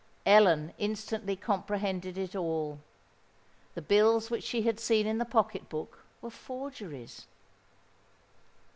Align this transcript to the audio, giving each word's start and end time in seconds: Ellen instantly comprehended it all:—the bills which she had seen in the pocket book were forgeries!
Ellen 0.25 0.73
instantly 0.79 1.35
comprehended 1.35 2.17
it 2.17 2.35
all:—the 2.35 3.83
bills 3.83 4.31
which 4.31 4.43
she 4.43 4.63
had 4.63 4.79
seen 4.79 5.05
in 5.05 5.19
the 5.19 5.25
pocket 5.25 5.69
book 5.69 6.03
were 6.23 6.31
forgeries! 6.31 7.27